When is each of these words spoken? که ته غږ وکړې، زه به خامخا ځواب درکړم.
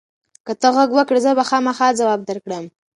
که 0.45 0.53
ته 0.61 0.67
غږ 0.75 0.89
وکړې، 0.95 1.19
زه 1.25 1.31
به 1.37 1.43
خامخا 1.49 1.87
ځواب 1.99 2.19
درکړم. 2.29 2.65